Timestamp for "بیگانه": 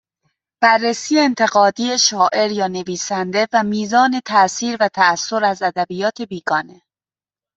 6.21-6.81